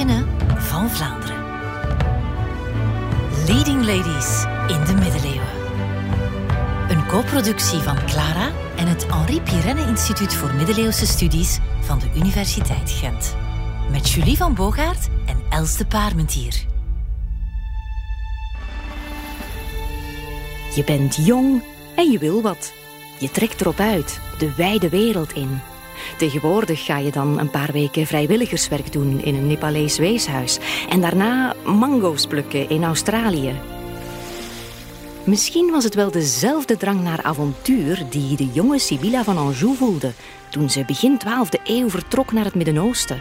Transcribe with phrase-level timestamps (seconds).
[0.00, 1.44] Van Vlaanderen.
[3.46, 5.48] Leading Ladies in de middeleeuwen.
[6.88, 12.90] Een co-productie van Clara en het Henri Pirenne Instituut voor Middeleeuwse Studies van de Universiteit
[12.90, 13.36] Gent.
[13.90, 16.64] Met Julie van Bogaert en Els de Paarmentier.
[20.74, 21.62] Je bent jong
[21.96, 22.72] en je wil wat.
[23.18, 25.60] Je trekt erop uit, de wijde wereld in.
[26.16, 30.58] Tegenwoordig ga je dan een paar weken vrijwilligerswerk doen in een Nepalees weeshuis
[30.88, 33.54] en daarna mango's plukken in Australië.
[35.24, 40.12] Misschien was het wel dezelfde drang naar avontuur die de jonge Sibylla van Anjou voelde
[40.50, 43.20] toen ze begin 12e eeuw vertrok naar het Midden-Oosten.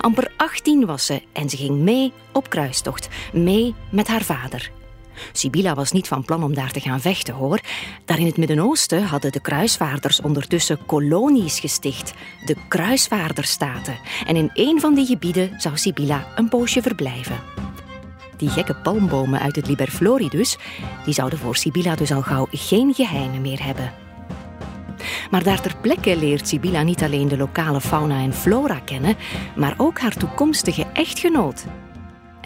[0.00, 4.70] Amper 18 was ze en ze ging mee op kruistocht, mee met haar vader.
[5.32, 7.60] Sibylla was niet van plan om daar te gaan vechten, hoor.
[8.04, 12.12] Daar in het Midden-Oosten hadden de kruisvaarders ondertussen kolonies gesticht,
[12.44, 13.98] de kruisvaarderstaten.
[14.26, 17.40] En in een van die gebieden zou Sibylla een poosje verblijven.
[18.36, 20.56] Die gekke palmbomen uit het Liberfloridus,
[21.04, 23.92] die zouden voor Sibylla dus al gauw geen geheimen meer hebben.
[25.30, 29.16] Maar daar ter plekke leert Sibylla niet alleen de lokale fauna en flora kennen,
[29.56, 31.64] maar ook haar toekomstige echtgenoot,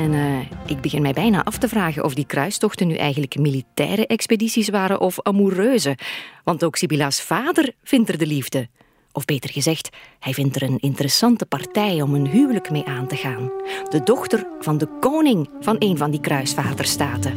[0.00, 4.06] en uh, ik begin mij bijna af te vragen of die kruistochten nu eigenlijk militaire
[4.06, 5.96] expedities waren of amoureuze.
[6.44, 8.68] Want ook Sibylla's vader vindt er de liefde.
[9.12, 13.16] Of beter gezegd, hij vindt er een interessante partij om een huwelijk mee aan te
[13.16, 13.50] gaan.
[13.88, 17.34] De dochter van de koning van een van die kruisvaarderstaten.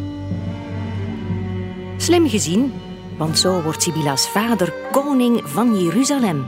[1.97, 2.73] Slim gezien,
[3.17, 6.45] want zo wordt Sibylla's vader koning van Jeruzalem.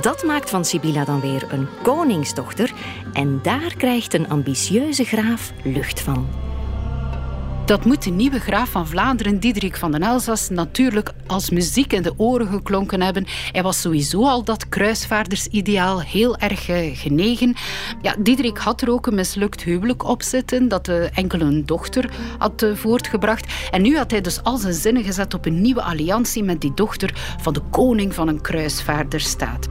[0.00, 2.72] Dat maakt van Sibylla dan weer een koningsdochter
[3.16, 6.26] en daar krijgt een ambitieuze graaf lucht van.
[7.66, 12.02] Dat moet de nieuwe graaf van Vlaanderen, Diederik van den Elzas, natuurlijk als muziek in
[12.02, 13.26] de oren geklonken hebben.
[13.52, 17.54] Hij was sowieso al dat kruisvaardersideaal heel erg eh, genegen.
[18.02, 22.10] Ja, Diederik had er ook een mislukt huwelijk op zitten, dat de enkel een dochter
[22.38, 23.52] had eh, voortgebracht.
[23.70, 26.74] En nu had hij dus al zijn zinnen gezet op een nieuwe alliantie met die
[26.74, 29.68] dochter van de koning van een kruisvaarderstaat.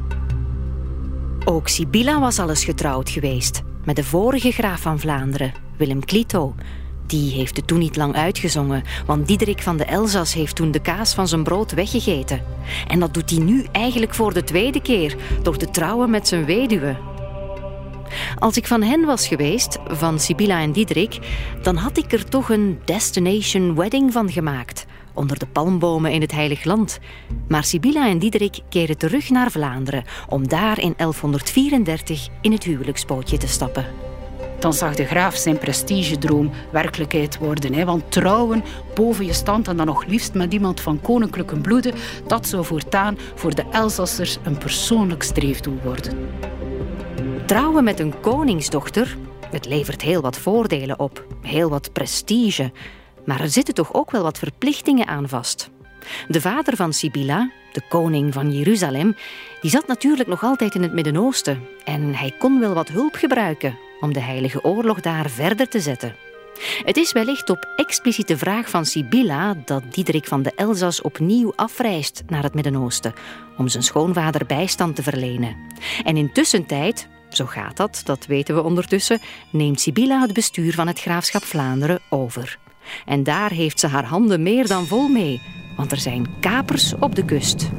[1.48, 6.56] Ook Sibylla was al eens getrouwd geweest met de vorige graaf van Vlaanderen, Willem Clito.
[7.06, 10.82] Die heeft het toen niet lang uitgezongen, want Diederik van de Elzas heeft toen de
[10.82, 12.44] kaas van zijn brood weggegeten.
[12.88, 16.46] En dat doet hij nu eigenlijk voor de tweede keer, door te trouwen met zijn
[16.46, 16.98] weduwe.
[18.40, 21.20] Als ik van hen was geweest, van Sibylla en Diederik,
[21.62, 26.32] dan had ik er toch een destination wedding van gemaakt onder de palmbomen in het
[26.32, 27.00] Heilig Land.
[27.48, 33.38] Maar Sibylla en Diederik keren terug naar Vlaanderen om daar in 1134 in het huwelijksbootje
[33.38, 33.86] te stappen.
[34.60, 37.74] Dan zag de graaf zijn prestigedroom werkelijkheid worden.
[37.74, 37.86] Hè?
[37.86, 38.64] Want trouwen
[38.96, 41.94] boven je stand en dan nog liefst met iemand van koninklijke bloeden,
[42.28, 46.18] dat zou voortaan voor de Elsassers een persoonlijk streefdoel worden.
[47.46, 49.18] Trouwen met een koningsdochter,
[49.50, 52.72] het levert heel wat voordelen op, heel wat prestige.
[53.26, 55.70] Maar er zitten toch ook wel wat verplichtingen aan vast.
[56.28, 59.16] De vader van Sibylla, de koning van Jeruzalem,
[59.62, 63.78] die zat natuurlijk nog altijd in het Midden-Oosten en hij kon wel wat hulp gebruiken
[64.00, 66.16] om de heilige oorlog daar verder te zetten.
[66.86, 72.24] Het is wellicht op expliciete vraag van Sibylla dat Diederik van de Elzas opnieuw afreist
[72.28, 73.14] naar het Midden-Oosten
[73.58, 75.56] om zijn schoonvader bijstand te verlenen.
[76.04, 79.20] En intussen tijd, zo gaat dat, dat weten we ondertussen,
[79.52, 82.60] neemt Sibylla het bestuur van het graafschap Vlaanderen over.
[83.06, 85.42] En daar heeft ze haar handen meer dan vol mee,
[85.76, 87.70] want er zijn kapers op de kust.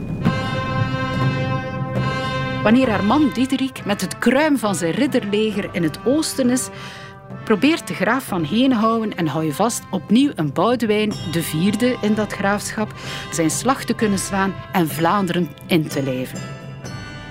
[2.63, 6.69] Wanneer haar man Diederik met het kruim van zijn ridderleger in het oosten is,
[7.45, 12.15] probeert de graaf van Henenhouden en hou je vast opnieuw een Boudewijn, de vierde in
[12.15, 12.95] dat graafschap,
[13.33, 16.56] zijn slag te kunnen slaan en Vlaanderen in te leven.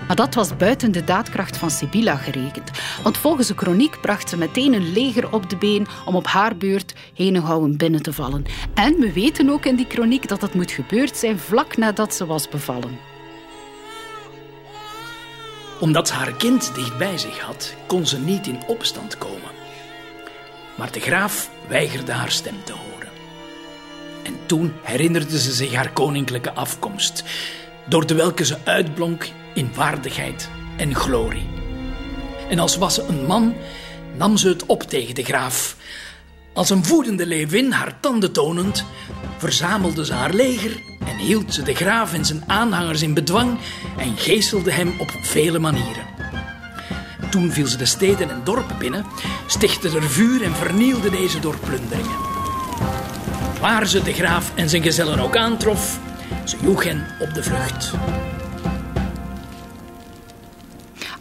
[0.08, 2.72] Maar dat was buiten de daadkracht van Sibylla gerekend.
[3.04, 6.58] Want volgens de kroniek bracht ze meteen een leger op de been om op haar
[6.58, 8.46] beurt Henegouwen binnen te vallen.
[8.74, 12.26] En we weten ook in die kroniek dat dat moet gebeurd zijn vlak nadat ze
[12.26, 13.00] was bevallen.
[15.80, 19.54] Omdat ze haar kind dicht bij zich had, kon ze niet in opstand komen.
[20.76, 23.10] Maar de graaf weigerde haar stem te horen.
[24.24, 27.24] En toen herinnerde ze zich haar koninklijke afkomst,
[27.86, 31.48] door de welke ze uitblonk in waardigheid en glorie.
[32.50, 33.54] En als was ze een man,
[34.18, 35.76] nam ze het op tegen de graaf.
[36.54, 38.86] Als een voedende leeuwin, haar tanden tonend,
[39.38, 43.58] verzamelde ze haar leger en hield ze de graaf en zijn aanhangers in bedwang
[43.98, 46.06] en geeselde hem op vele manieren.
[47.30, 49.06] Toen viel ze de steden en dorpen binnen,
[49.48, 52.34] stichtte er vuur en vernielde deze door plunderingen.
[53.62, 56.00] Waar ze de graaf en zijn gezellen ook aantrof,
[56.44, 57.94] ze joeg hen op de vlucht.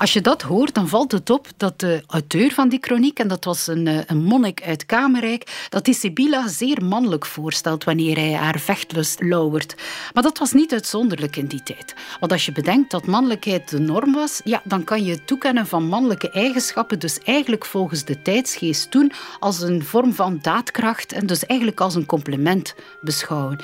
[0.05, 3.29] Als je dat hoort, dan valt het op dat de auteur van die chroniek, en
[3.29, 8.17] dat was een, eh, een monnik uit Kamerijk, dat die Sibylla zeer mannelijk voorstelt wanneer
[8.17, 9.75] hij haar vechtlust lauwert.
[10.15, 11.95] Maar dat was niet uitzonderlijk in die tijd.
[12.21, 15.67] Want als je bedenkt dat mannelijkheid de norm was, ja, dan kan je het toekennen
[15.67, 21.27] van mannelijke eigenschappen dus eigenlijk volgens de tijdsgeest toen als een vorm van daadkracht en
[21.27, 23.61] dus eigenlijk als een compliment beschouwen.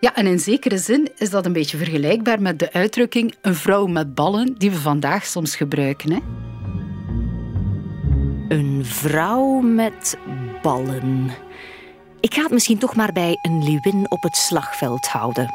[0.00, 3.86] Ja, en in zekere zin is dat een beetje vergelijkbaar met de uitdrukking een vrouw
[3.86, 5.83] met ballen die we vandaag soms gebruiken.
[8.48, 10.18] Een vrouw met
[10.62, 11.30] ballen.
[12.20, 15.54] Ik ga het misschien toch maar bij een leeuwin op het slagveld houden.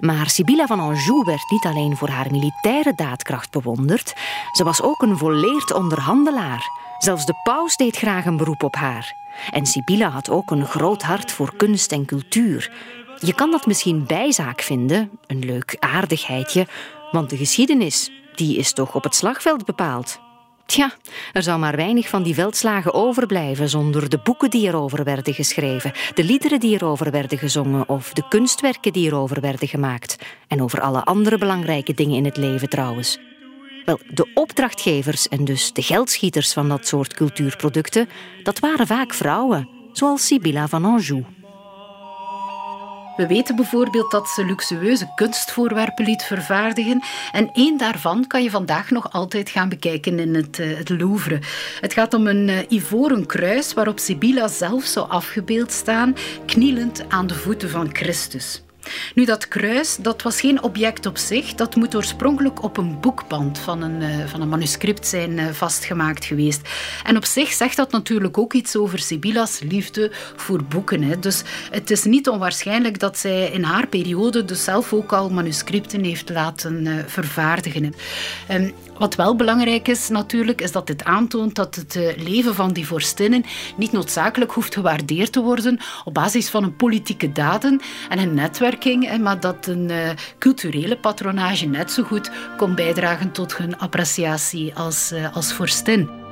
[0.00, 4.14] Maar Sibylla van Anjou werd niet alleen voor haar militaire daadkracht bewonderd,
[4.52, 6.62] ze was ook een volleerd onderhandelaar.
[6.98, 9.16] Zelfs de paus deed graag een beroep op haar.
[9.50, 12.72] En Sibylla had ook een groot hart voor kunst en cultuur.
[13.20, 16.66] Je kan dat misschien bijzaak vinden, een leuk aardigheidje,
[17.10, 20.20] want de geschiedenis, die is toch op het slagveld bepaald.
[20.66, 20.92] Tja,
[21.32, 25.92] er zal maar weinig van die veldslagen overblijven zonder de boeken die erover werden geschreven,
[26.14, 30.16] de liederen die erover werden gezongen of de kunstwerken die erover werden gemaakt.
[30.48, 33.18] En over alle andere belangrijke dingen in het leven trouwens.
[33.84, 38.08] Wel, de opdrachtgevers en dus de geldschieters van dat soort cultuurproducten,
[38.42, 41.37] dat waren vaak vrouwen, zoals Sibylla van Anjou.
[43.18, 47.02] We weten bijvoorbeeld dat ze luxueuze kunstvoorwerpen liet vervaardigen.
[47.32, 51.38] En één daarvan kan je vandaag nog altijd gaan bekijken in het, uh, het Louvre.
[51.80, 56.14] Het gaat om een uh, ivoren kruis waarop Sibylla zelf zou afgebeeld staan,
[56.46, 58.62] knielend aan de voeten van Christus.
[59.14, 61.54] Nu, dat kruis, dat was geen object op zich.
[61.54, 66.24] Dat moet oorspronkelijk op een boekband van een, uh, van een manuscript zijn uh, vastgemaakt
[66.24, 66.68] geweest.
[67.04, 71.02] En op zich zegt dat natuurlijk ook iets over Sibylla's liefde voor boeken.
[71.02, 71.18] Hè.
[71.18, 76.04] Dus het is niet onwaarschijnlijk dat zij in haar periode dus zelf ook al manuscripten
[76.04, 77.94] heeft laten uh, vervaardigen.
[78.98, 82.86] Wat wel belangrijk is natuurlijk, is dat dit aantoont dat het eh, leven van die
[82.86, 83.44] vorstinnen
[83.76, 89.18] niet noodzakelijk hoeft gewaardeerd te worden op basis van een politieke daden en een netwerking,
[89.18, 95.12] maar dat een uh, culturele patronage net zo goed kon bijdragen tot hun appreciatie als,
[95.12, 96.27] uh, als vorstin.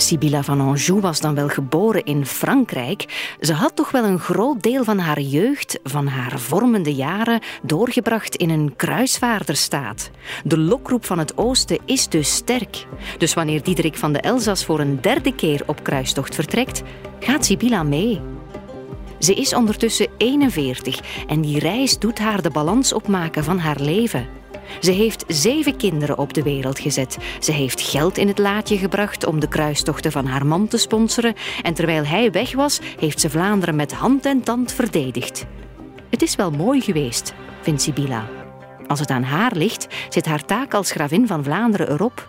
[0.00, 3.34] Sibylla van Anjou was dan wel geboren in Frankrijk.
[3.40, 8.36] Ze had toch wel een groot deel van haar jeugd, van haar vormende jaren, doorgebracht
[8.36, 10.10] in een kruisvaarderstaat.
[10.44, 12.86] De lokroep van het oosten is dus sterk.
[13.18, 16.82] Dus wanneer Diederik van de Elzas voor een derde keer op kruistocht vertrekt,
[17.20, 18.20] gaat Sibylla mee.
[19.18, 24.39] Ze is ondertussen 41 en die reis doet haar de balans opmaken van haar leven.
[24.80, 27.18] Ze heeft zeven kinderen op de wereld gezet.
[27.40, 31.34] Ze heeft geld in het laadje gebracht om de kruistochten van haar man te sponsoren.
[31.62, 35.46] En terwijl hij weg was, heeft ze Vlaanderen met hand en tand verdedigd.
[36.10, 38.28] Het is wel mooi geweest, vindt Sibylla.
[38.86, 42.28] Als het aan haar ligt, zit haar taak als gravin van Vlaanderen erop.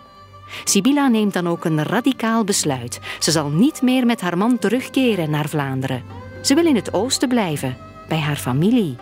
[0.64, 3.00] Sibylla neemt dan ook een radicaal besluit.
[3.18, 6.02] Ze zal niet meer met haar man terugkeren naar Vlaanderen.
[6.42, 7.76] Ze wil in het oosten blijven,
[8.08, 8.96] bij haar familie.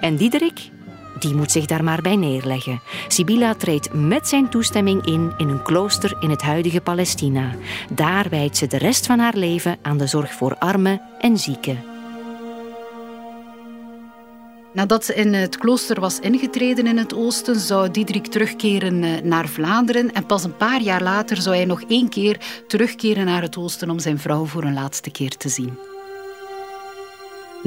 [0.00, 0.70] En Diederik,
[1.22, 2.80] die moet zich daar maar bij neerleggen.
[3.08, 7.50] Sibylla treedt met zijn toestemming in in een klooster in het huidige Palestina.
[7.90, 11.84] Daar wijdt ze de rest van haar leven aan de zorg voor armen en zieken.
[14.72, 19.48] Nadat ze in het klooster was ingetreden in het oosten, zou Diederik terugkeren eh, naar
[19.48, 20.12] Vlaanderen.
[20.12, 23.90] En pas een paar jaar later zou hij nog één keer terugkeren naar het oosten
[23.90, 25.91] om zijn vrouw voor een laatste keer te zien.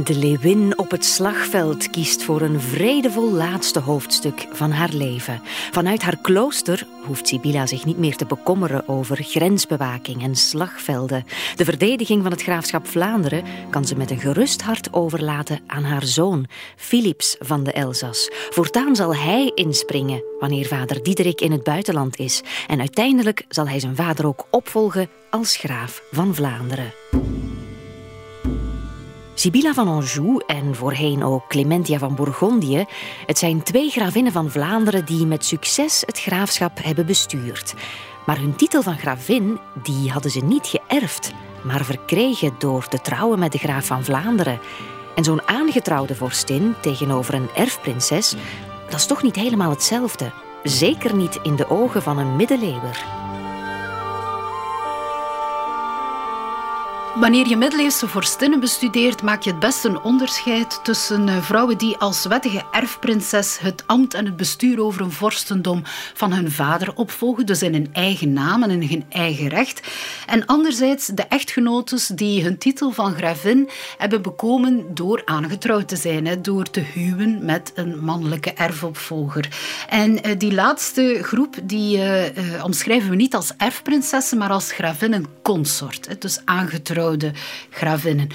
[0.03, 5.41] De leeuwin op het slagveld kiest voor een vredevol laatste hoofdstuk van haar leven.
[5.71, 11.25] Vanuit haar klooster hoeft Sibylla zich niet meer te bekommeren over grensbewaking en slagvelden.
[11.55, 16.05] De verdediging van het graafschap Vlaanderen kan ze met een gerust hart overlaten aan haar
[16.05, 18.29] zoon, Philips van de Elzas.
[18.49, 22.41] Voortaan zal hij inspringen wanneer vader Diederik in het buitenland is.
[22.67, 26.93] En uiteindelijk zal hij zijn vader ook opvolgen als graaf van Vlaanderen.
[29.45, 32.85] Sibylla van Anjou en voorheen ook Clementia van Bourgondië,
[33.25, 37.73] het zijn twee gravinnen van Vlaanderen die met succes het graafschap hebben bestuurd.
[38.25, 41.33] Maar hun titel van gravin, die hadden ze niet geërfd,
[41.63, 44.59] maar verkregen door te trouwen met de graaf van Vlaanderen.
[45.15, 48.35] En zo'n aangetrouwde vorstin tegenover een erfprinses,
[48.89, 50.31] dat is toch niet helemaal hetzelfde.
[50.63, 53.24] Zeker niet in de ogen van een middeleeuwer.
[57.15, 61.97] Wanneer je middeleeuwse vorstinnen bestudeert, maak je het best een onderscheid tussen eh, vrouwen die
[61.97, 65.81] als wettige erfprinses het ambt en het bestuur over een vorstendom
[66.13, 69.81] van hun vader opvolgen, dus in hun eigen naam en in hun eigen recht.
[70.27, 76.41] En anderzijds de echtgenotes die hun titel van gravin hebben bekomen door aangetrouwd te zijn,
[76.41, 79.49] door te huwen met een mannelijke erfopvolger.
[79.89, 85.25] En eh, die laatste groep die uh, omschrijven we niet als erfprinsessen, maar als gravinnen
[85.41, 87.03] consort, dus aangetrouwd
[87.69, 88.27] gravinnen.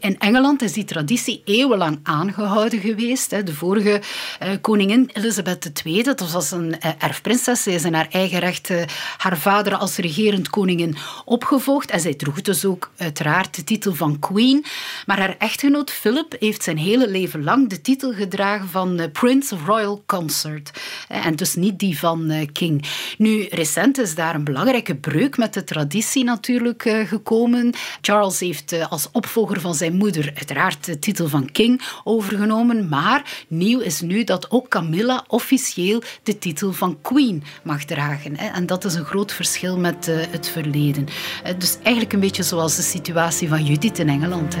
[0.00, 3.30] In Engeland is die traditie eeuwenlang aangehouden geweest.
[3.46, 4.00] De vorige
[4.38, 7.62] eh, koningin Elizabeth II, dat was een eh, erfprinses.
[7.62, 8.82] Zij is in haar eigen recht eh,
[9.16, 11.90] haar vader als regerend koningin opgevolgd.
[11.90, 14.64] En zij droeg dus ook uiteraard de titel van queen.
[15.06, 19.66] Maar haar echtgenoot Philip heeft zijn hele leven lang de titel gedragen van Prince of
[19.66, 20.70] Royal Consort.
[21.08, 22.84] En dus niet die van king.
[23.18, 27.74] Nu, recent is daar een belangrijke breuk met de traditie natuurlijk gekomen.
[28.00, 32.88] Charles heeft eh, als opvolger van zijn moeder uiteraard de titel van king overgenomen.
[32.88, 38.36] Maar nieuw is nu dat ook Camilla officieel de titel van queen mag dragen.
[38.36, 41.06] En dat is een groot verschil met eh, het verleden.
[41.42, 44.56] Eh, dus eigenlijk een beetje zoals de situatie van Judith in Engeland.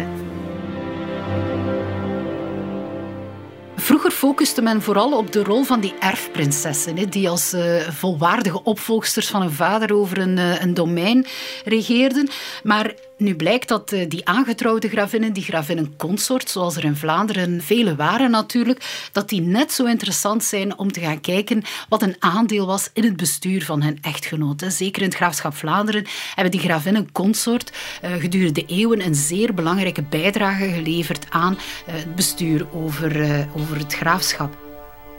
[3.76, 7.54] Vroeger focuste men vooral op de rol van die erfprinsessen, die als
[7.90, 11.26] volwaardige opvolgsters van hun vader over een, een domein
[11.64, 12.28] regeerden.
[12.62, 17.62] Maar nu blijkt dat eh, die aangetrouwde gravinnen, die gravinnen consort, zoals er in Vlaanderen
[17.62, 22.16] vele waren natuurlijk, dat die net zo interessant zijn om te gaan kijken wat een
[22.18, 24.64] aandeel was in het bestuur van hun echtgenoot.
[24.68, 27.72] Zeker in het graafschap Vlaanderen hebben die gravinnen consort
[28.04, 33.94] uh, gedurende eeuwen een zeer belangrijke bijdrage geleverd aan uh, het bestuur over, over het
[33.94, 34.66] graafschap.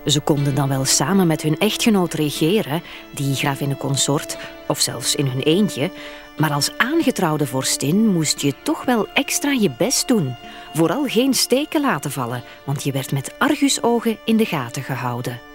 [0.06, 2.82] Ze konden dan wel samen met hun echtgenoot regeren,
[3.15, 4.38] die gravinnen-consort,
[4.68, 5.91] of zelfs in hun eentje,
[6.39, 10.36] maar als aangetrouwde vorstin moest je toch wel extra je best doen.
[10.74, 15.49] Vooral geen steken laten vallen, want je werd met argusogen in de gaten gehouden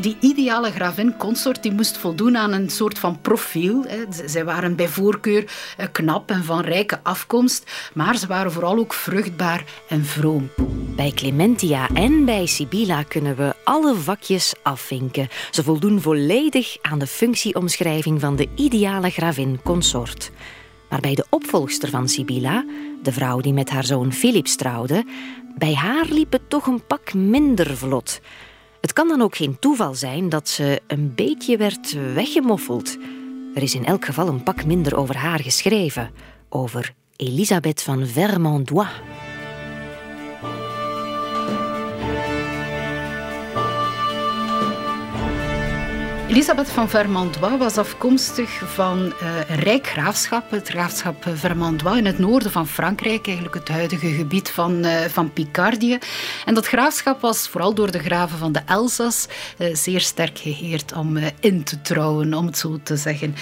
[0.00, 3.84] die ideale gravin-consort die moest voldoen aan een soort van profiel.
[4.26, 8.94] Zij waren bij voorkeur eh, knap en van rijke afkomst, maar ze waren vooral ook
[8.94, 10.50] vruchtbaar en vroom.
[10.96, 15.28] Bij Clementia en bij Sibylla kunnen we alle vakjes afvinken.
[15.50, 20.30] Ze voldoen volledig aan de functieomschrijving van de ideale gravin-consort.
[20.88, 22.64] Maar bij de opvolgster van Sibylla,
[23.02, 25.04] de vrouw die met haar zoon Philips trouwde,
[25.58, 28.20] bij haar liep het toch een pak minder vlot.
[28.80, 32.96] Het kan dan ook geen toeval zijn dat ze een beetje werd weggemoffeld.
[33.54, 36.10] Er is in elk geval een pak minder over haar geschreven,
[36.48, 38.88] over Elisabeth van Vermandois.
[46.28, 52.18] Elisabeth van Vermandois was afkomstig van uh, een rijk graafschap, het graafschap Vermandois in het
[52.18, 55.98] noorden van Frankrijk, eigenlijk het huidige gebied van, uh, van Picardie.
[56.44, 59.26] En dat graafschap was vooral door de graven van de Elzas
[59.58, 63.34] uh, zeer sterk geheerd om in te trouwen, om het zo te zeggen.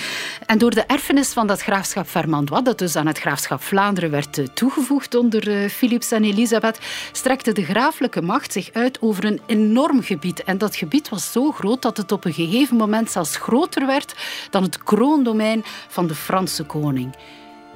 [0.46, 4.40] En door de erfenis van dat graafschap Vermandois, dat dus aan het graafschap Vlaanderen werd
[4.54, 6.78] toegevoegd onder Philips en Elisabeth,
[7.12, 10.44] strekte de graaflijke macht zich uit over een enorm gebied.
[10.44, 14.14] En dat gebied was zo groot dat het op een gegeven moment zelfs groter werd
[14.50, 17.16] dan het kroondomein van de Franse koning.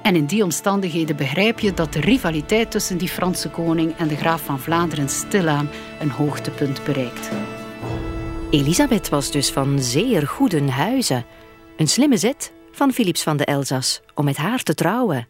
[0.01, 4.15] En in die omstandigheden begrijp je dat de rivaliteit tussen die Franse koning en de
[4.15, 7.29] graaf van Vlaanderen stilaan een hoogtepunt bereikt.
[8.49, 11.25] Elisabeth was dus van zeer goede huizen.
[11.77, 15.27] Een slimme zet van Philips van de Elzas om met haar te trouwen.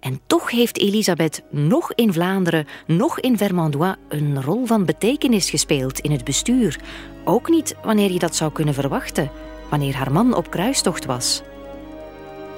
[0.00, 5.98] En toch heeft Elisabeth nog in Vlaanderen, nog in Vermandois een rol van betekenis gespeeld
[5.98, 6.80] in het bestuur.
[7.24, 9.30] Ook niet wanneer je dat zou kunnen verwachten,
[9.68, 11.42] wanneer haar man op kruistocht was.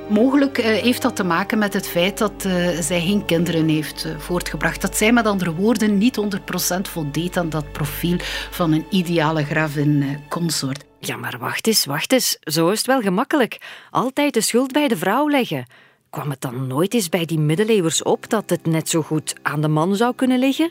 [0.09, 4.05] Mogelijk eh, heeft dat te maken met het feit dat uh, zij geen kinderen heeft
[4.07, 4.81] uh, voortgebracht.
[4.81, 6.21] Dat zij met andere woorden niet
[6.77, 8.17] 100% voldeed aan dat profiel
[8.51, 10.85] van een ideale gravin-consort.
[10.99, 12.37] Ja, maar wacht eens, wacht eens.
[12.41, 13.59] Zo is het wel gemakkelijk.
[13.91, 15.67] Altijd de schuld bij de vrouw leggen.
[16.11, 19.61] Kwam het dan nooit eens bij die middeleeuwers op dat het net zo goed aan
[19.61, 20.71] de man zou kunnen liggen?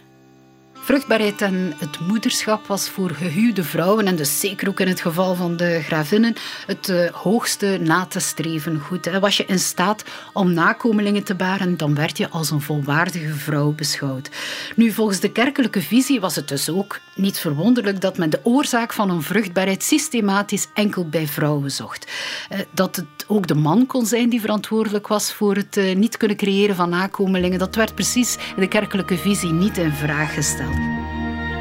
[0.83, 5.35] Vruchtbaarheid en het moederschap was voor gehuwde vrouwen, en dus zeker ook in het geval
[5.35, 6.35] van de gravinnen,
[6.67, 9.05] het uh, hoogste na te streven goed.
[9.05, 9.19] Hè.
[9.19, 13.71] Was je in staat om nakomelingen te baren, dan werd je als een volwaardige vrouw
[13.71, 14.29] beschouwd.
[14.75, 18.93] Nu, volgens de kerkelijke visie was het dus ook niet verwonderlijk dat men de oorzaak
[18.93, 22.11] van een vruchtbaarheid systematisch enkel bij vrouwen zocht.
[22.51, 26.17] Uh, dat het ook de man kon zijn die verantwoordelijk was voor het uh, niet
[26.17, 30.72] kunnen creëren van nakomelingen, dat werd precies in de kerkelijke visie niet in vraag gesteld.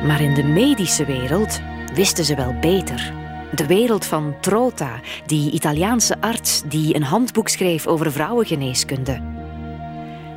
[0.07, 1.61] Maar in de medische wereld
[1.95, 3.13] wisten ze wel beter.
[3.55, 9.21] De wereld van Trota, die Italiaanse arts die een handboek schreef over vrouwengeneeskunde.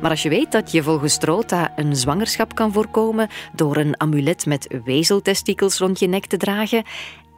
[0.00, 4.46] Maar als je weet dat je volgens Trota een zwangerschap kan voorkomen door een amulet
[4.46, 6.84] met wezeltestikels rond je nek te dragen,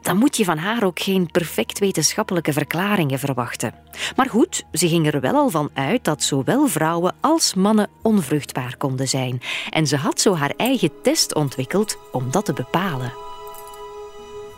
[0.01, 3.73] dan moet je van haar ook geen perfect wetenschappelijke verklaringen verwachten.
[4.15, 8.77] Maar goed, ze ging er wel al van uit dat zowel vrouwen als mannen onvruchtbaar
[8.77, 9.41] konden zijn.
[9.69, 13.13] En ze had zo haar eigen test ontwikkeld om dat te bepalen.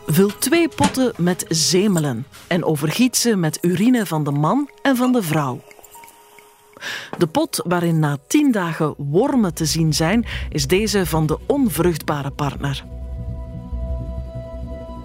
[0.06, 5.12] Vul twee potten met zemelen en overgiet ze met urine van de man en van
[5.12, 5.60] de vrouw.
[7.18, 12.30] De pot waarin na tien dagen wormen te zien zijn, is deze van de onvruchtbare
[12.30, 12.84] partner.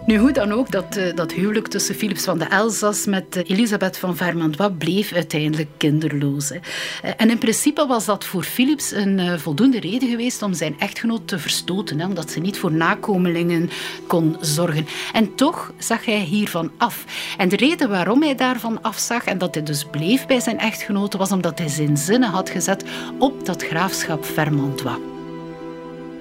[0.07, 3.43] Nu, hoe dan ook, dat, uh, dat huwelijk tussen Philips van de Elzas met uh,
[3.49, 6.49] Elisabeth van Vermandois bleef uiteindelijk kinderloos.
[6.49, 6.55] Hè.
[6.55, 11.27] Uh, en in principe was dat voor Philips een voldoende reden geweest om zijn echtgenoot
[11.27, 13.69] te verstoten, hè, omdat ze niet voor nakomelingen
[14.07, 14.87] kon zorgen.
[15.13, 17.05] En toch zag hij hiervan af.
[17.37, 21.17] En de reden waarom hij daarvan afzag en dat hij dus bleef bij zijn echtgenote,
[21.17, 22.83] was omdat hij zijn zinnen had gezet
[23.19, 25.16] op dat graafschap Vermandois.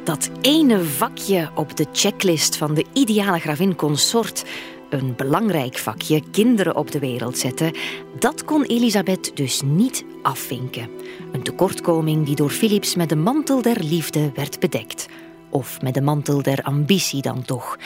[0.07, 4.45] Dat ene vakje op de checklist van de ideale gravin consort,
[4.91, 7.73] een belangrijk vakje, kinderen op de wereld zetten,
[8.19, 10.91] dat kon Elisabeth dus niet afvinken.
[11.33, 15.07] Een tekortkoming die door Philips met de mantel der liefde werd bedekt.
[15.51, 17.77] Of met de mantel der ambitie dan toch.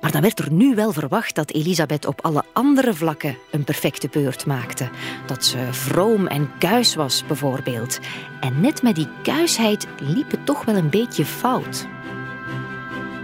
[0.00, 4.08] Maar dan werd er nu wel verwacht dat Elisabeth op alle andere vlakken een perfecte
[4.08, 4.88] beurt maakte.
[5.26, 7.98] Dat ze vroom en kuis was, bijvoorbeeld.
[8.40, 11.86] En net met die kuisheid liep het toch wel een beetje fout.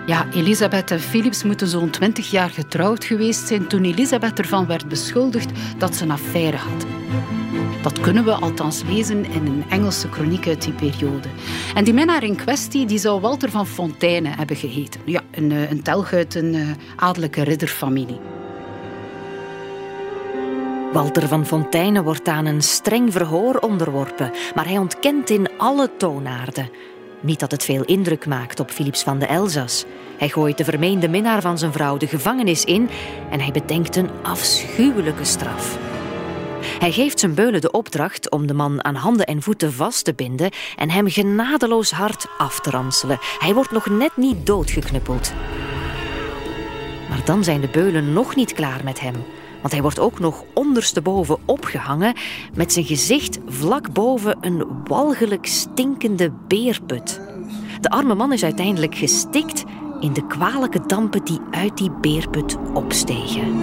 [0.07, 4.89] Ja, Elisabeth en Philips moeten zo'n twintig jaar getrouwd geweest zijn toen Elisabeth ervan werd
[4.89, 7.04] beschuldigd dat ze een affaire had.
[7.85, 11.29] Dat kunnen we althans lezen in een Engelse kroniek uit die periode.
[11.75, 15.01] En die minnaar in kwestie die zou Walter van Fontaine hebben geheten.
[15.05, 18.21] Ja, een, eh, een telg uit een uh, adellijke ridderfamilie.
[20.93, 26.71] Walter van Fontaine wordt aan een streng verhoor onderworpen, maar hij ontkent in alle toonaarden.
[27.21, 29.85] Niet dat het veel indruk maakt op Philips van de Elzas.
[30.19, 32.89] Hij gooit de vermeende minnaar van zijn vrouw de gevangenis in
[33.31, 35.79] en hij bedenkt een afschuwelijke straf.
[36.79, 40.15] Hij geeft zijn beulen de opdracht om de man aan handen en voeten vast te
[40.15, 43.19] binden en hem genadeloos hard af te ranselen.
[43.39, 45.33] Hij wordt nog net niet doodgeknuppeld.
[47.09, 49.15] Maar dan zijn de beulen nog niet klaar met hem.
[49.61, 52.15] Want hij wordt ook nog ondersteboven opgehangen
[52.55, 57.21] met zijn gezicht vlak boven een walgelijk stinkende beerput.
[57.81, 59.65] De arme man is uiteindelijk gestikt
[60.01, 63.61] in de kwalijke dampen die uit die beerput opstegen.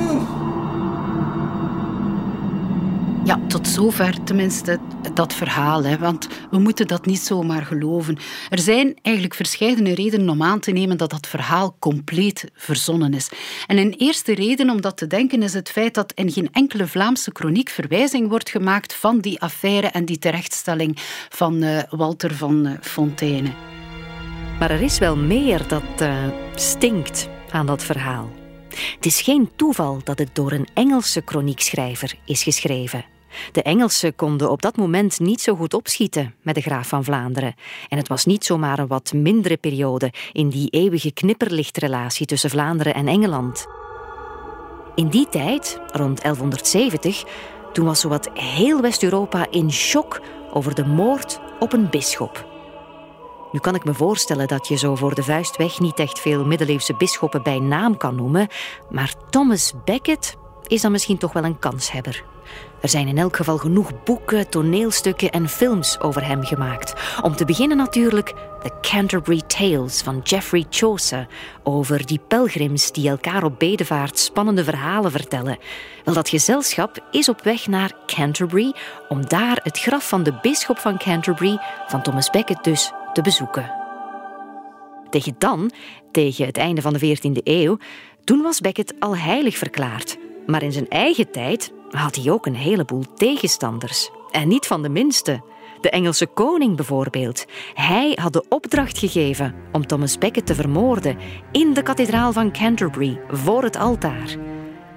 [3.23, 4.79] Ja, tot zover tenminste
[5.13, 5.83] dat verhaal.
[5.83, 8.17] Hè, want we moeten dat niet zomaar geloven.
[8.49, 13.29] Er zijn eigenlijk verschillende redenen om aan te nemen dat dat verhaal compleet verzonnen is.
[13.67, 16.87] En een eerste reden om dat te denken is het feit dat in geen enkele
[16.87, 20.97] Vlaamse kroniek verwijzing wordt gemaakt van die affaire en die terechtstelling
[21.29, 23.49] van uh, Walter van uh, Fontaine.
[24.59, 28.29] Maar er is wel meer dat uh, stinkt aan dat verhaal.
[28.95, 33.10] Het is geen toeval dat het door een Engelse kroniekschrijver is geschreven.
[33.51, 37.55] De Engelsen konden op dat moment niet zo goed opschieten met de graaf van Vlaanderen.
[37.89, 42.93] En het was niet zomaar een wat mindere periode in die eeuwige knipperlichtrelatie tussen Vlaanderen
[42.93, 43.67] en Engeland.
[44.95, 47.23] In die tijd, rond 1170,
[47.73, 50.21] toen was zowat heel West-Europa in shock
[50.53, 52.49] over de moord op een bisschop.
[53.51, 56.45] Nu kan ik me voorstellen dat je zo voor de vuist weg niet echt veel
[56.45, 58.47] middeleeuwse bisschoppen bij naam kan noemen,
[58.89, 62.23] maar Thomas Becket is dan misschien toch wel een kanshebber.
[62.81, 66.93] Er zijn in elk geval genoeg boeken, toneelstukken en films over hem gemaakt.
[67.21, 71.27] Om te beginnen natuurlijk The Canterbury Tales van Geoffrey Chaucer
[71.63, 75.57] over die pelgrims die elkaar op bedevaart spannende verhalen vertellen.
[76.03, 78.73] Wel, dat gezelschap is op weg naar Canterbury
[79.09, 83.71] om daar het graf van de bisschop van Canterbury, van Thomas Becket dus, te bezoeken.
[85.09, 85.71] Tegen dan,
[86.11, 87.77] tegen het einde van de 14e eeuw,
[88.23, 90.17] toen was Becket al heilig verklaard.
[90.45, 94.09] Maar in zijn eigen tijd had hij ook een heleboel tegenstanders.
[94.31, 95.41] En niet van de minste.
[95.81, 97.45] De Engelse koning bijvoorbeeld.
[97.73, 101.17] Hij had de opdracht gegeven om Thomas Becket te vermoorden
[101.51, 104.35] in de kathedraal van Canterbury voor het altaar.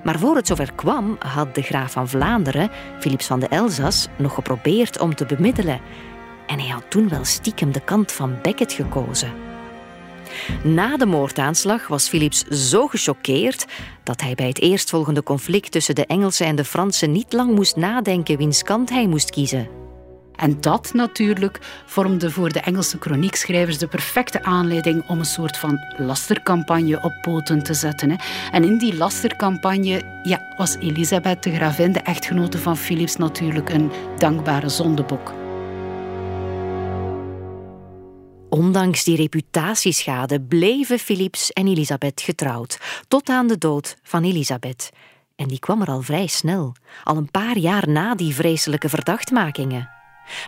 [0.04, 4.34] Maar voor het zover kwam, had de graaf van Vlaanderen, Philips van de Elzas, nog
[4.34, 5.80] geprobeerd om te bemiddelen.
[6.46, 9.53] En hij had toen wel stiekem de kant van Becket gekozen.
[10.62, 13.66] Na de moordaanslag was Philips zo gechoqueerd
[14.02, 17.76] dat hij bij het eerstvolgende conflict tussen de Engelsen en de Fransen niet lang moest
[17.76, 19.82] nadenken wiens kant hij moest kiezen.
[20.36, 25.78] En dat natuurlijk vormde voor de Engelse kroniekschrijvers de perfecte aanleiding om een soort van
[25.96, 28.16] lastercampagne op poten te zetten.
[28.52, 33.90] En in die lastercampagne ja, was Elisabeth de gravin, de echtgenote van Philips, natuurlijk een
[34.18, 35.43] dankbare zondebok.
[38.54, 44.90] Ondanks die reputatieschade bleven Philips en Elisabeth getrouwd, tot aan de dood van Elisabeth.
[45.36, 46.72] En die kwam er al vrij snel,
[47.04, 49.90] al een paar jaar na die vreselijke verdachtmakingen.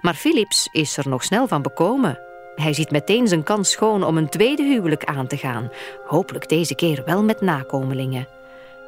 [0.01, 2.19] Maar Philips is er nog snel van bekomen.
[2.55, 5.71] Hij ziet meteen zijn kans schoon om een tweede huwelijk aan te gaan,
[6.07, 8.29] hopelijk deze keer wel met nakomelingen.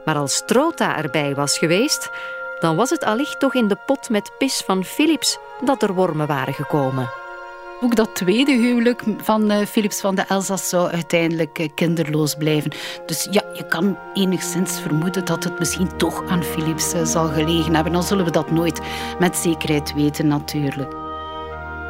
[0.04, 2.11] Maar als Trota erbij was geweest,
[2.61, 6.26] dan was het allicht toch in de pot met pis van Philips dat er wormen
[6.26, 7.11] waren gekomen.
[7.81, 12.71] Ook dat tweede huwelijk van uh, Philips van de Elzas zou uiteindelijk uh, kinderloos blijven.
[13.07, 17.75] Dus ja, je kan enigszins vermoeden dat het misschien toch aan Philips uh, zal gelegen
[17.75, 17.93] hebben.
[17.93, 18.81] Dan zullen we dat nooit
[19.19, 20.95] met zekerheid weten, natuurlijk.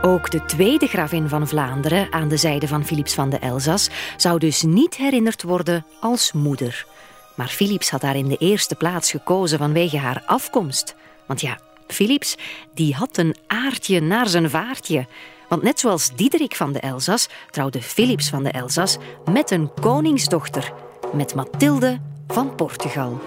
[0.03, 4.38] Ook de tweede gravin van Vlaanderen aan de zijde van Philips van de Elzas zou
[4.38, 6.87] dus niet herinnerd worden als moeder.
[7.35, 10.94] Maar Philips had haar in de eerste plaats gekozen vanwege haar afkomst.
[11.27, 12.37] Want ja, Philips
[12.74, 15.07] die had een aardje naar zijn vaartje.
[15.48, 18.96] Want net zoals Diederik van de Elzas trouwde Philips van de Elzas
[19.30, 20.72] met een koningsdochter,
[21.12, 23.20] met Mathilde van Portugal.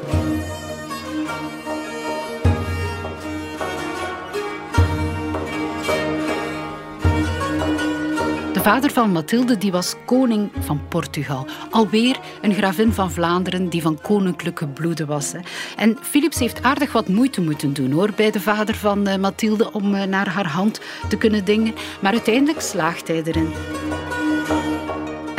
[8.62, 11.45] De vader van Mathilde die was koning van Portugal.
[11.69, 15.34] Alweer een gravin van Vlaanderen die van koninklijke bloeden was.
[15.76, 19.74] En Philips heeft aardig wat moeite moeten doen hoor, bij de vader van eh, Mathilde
[19.74, 21.74] om eh, naar haar hand te kunnen dingen.
[22.02, 23.54] Maar uiteindelijk slaagt hij erin.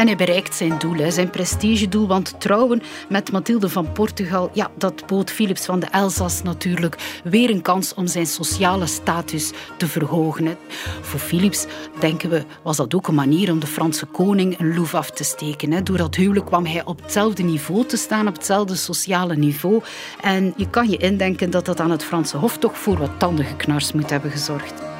[0.02, 2.06] En hij bereikt zijn doel, zijn prestigedoel.
[2.06, 7.50] Want trouwen met Mathilde van Portugal, ja, dat bood Philips van de Elzas natuurlijk weer
[7.50, 10.56] een kans om zijn sociale status te verhogen.
[11.00, 11.66] Voor Philips,
[12.00, 15.24] denken we, was dat ook een manier om de Franse koning een loef af te
[15.24, 15.84] steken.
[15.84, 19.82] Door dat huwelijk kwam hij op hetzelfde niveau te staan, op hetzelfde sociale niveau.
[20.20, 23.92] En je kan je indenken dat dat aan het Franse Hof toch voor wat tandengeknars
[23.92, 24.91] moet hebben gezorgd.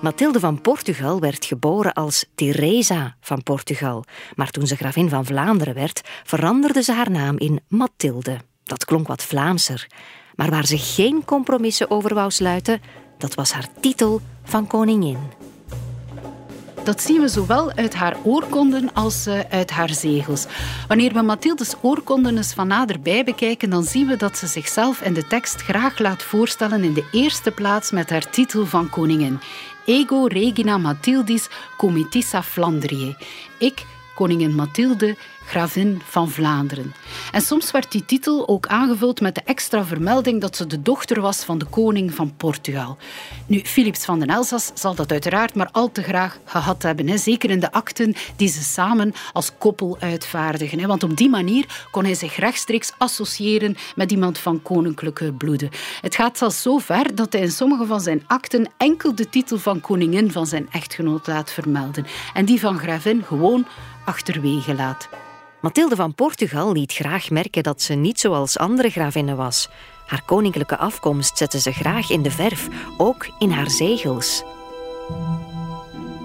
[0.00, 5.74] Mathilde van Portugal werd geboren als Teresa van Portugal, maar toen ze gravin van Vlaanderen
[5.74, 8.36] werd, veranderde ze haar naam in Mathilde.
[8.64, 9.86] Dat klonk wat Vlaamser.
[10.34, 12.80] Maar waar ze geen compromissen over wou sluiten,
[13.18, 15.18] dat was haar titel van koningin.
[16.88, 20.46] Dat zien we zowel uit haar oorkonden als uh, uit haar zegels.
[20.86, 25.14] Wanneer we Mathildes oorkonden eens van naderbij bekijken, dan zien we dat ze zichzelf in
[25.14, 29.40] de tekst graag laat voorstellen in de eerste plaats met haar titel van koningin.
[29.88, 33.16] Ego regina Mathildis comitissa Flandrië.
[33.58, 35.16] Ik, koningin Mathilde,
[35.48, 36.94] gravin van Vlaanderen.
[37.32, 41.20] En soms werd die titel ook aangevuld met de extra vermelding dat ze de dochter
[41.20, 42.96] was van de koning van Portugal.
[43.46, 47.08] Nu, Philips van den Elzas zal dat uiteraard maar al te graag gehad hebben.
[47.08, 47.16] Hè.
[47.16, 50.78] Zeker in de akten die ze samen als koppel uitvaardigen.
[50.78, 50.86] Hè.
[50.86, 55.70] Want op die manier kon hij zich rechtstreeks associëren met iemand van koninklijke bloeden.
[56.00, 59.58] Het gaat zelfs zo ver dat hij in sommige van zijn akten enkel de titel
[59.58, 62.06] van koningin van zijn echtgenoot laat vermelden.
[62.34, 63.66] En die van gravin gewoon
[64.04, 65.08] achterwege laat.
[65.60, 69.68] Mathilde van Portugal liet graag merken dat ze niet zoals andere gravinnen was.
[70.06, 74.44] Haar koninklijke afkomst zette ze graag in de verf, ook in haar zegels.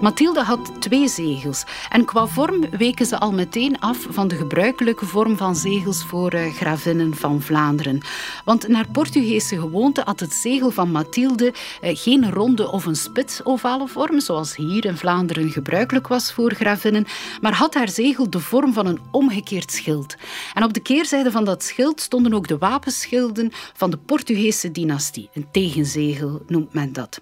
[0.00, 5.06] Mathilde had twee zegels en qua vorm weken ze al meteen af van de gebruikelijke
[5.06, 8.00] vorm van zegels voor uh, gravinnen van Vlaanderen.
[8.44, 13.88] Want naar Portugese gewoonte had het zegel van Mathilde uh, geen ronde of een spits-ovale
[13.88, 17.06] vorm, zoals hier in Vlaanderen gebruikelijk was voor gravinnen,
[17.40, 20.16] maar had haar zegel de vorm van een omgekeerd schild.
[20.54, 25.28] En op de keerzijde van dat schild stonden ook de wapenschilden van de Portugese dynastie.
[25.32, 27.20] Een tegenzegel noemt men dat.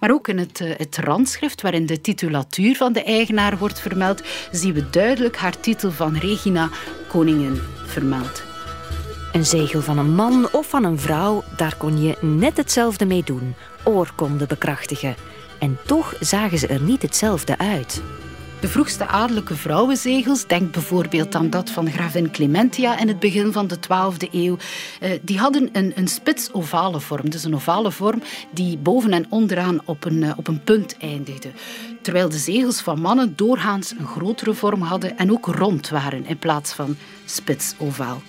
[0.00, 4.22] Maar ook in het, uh, het randschrift, waarin de titulatuur van de eigenaar wordt vermeld,
[4.50, 6.68] zien we duidelijk haar titel van Regina
[7.08, 8.42] Koningin vermeld.
[9.32, 13.22] Een zegel van een man of van een vrouw, daar kon je net hetzelfde mee
[13.24, 13.54] doen.
[13.84, 15.16] Oorkonde bekrachtigen.
[15.58, 18.02] En toch zagen ze er niet hetzelfde uit.
[18.64, 23.66] De vroegste adellijke vrouwenzegels, denk bijvoorbeeld aan dat van gravin Clementia in het begin van
[23.66, 24.56] de 12e eeuw,
[25.00, 27.30] eh, die hadden een, een spits-ovale vorm.
[27.30, 31.50] Dus een ovale vorm die boven en onderaan op een, eh, op een punt eindigde.
[32.02, 36.38] Terwijl de zegels van mannen doorgaans een grotere vorm hadden en ook rond waren in
[36.38, 38.22] plaats van spits-ovaal.